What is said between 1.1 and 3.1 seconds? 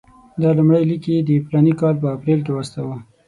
یې د فلاني کال په اپرېل کې واستاوه.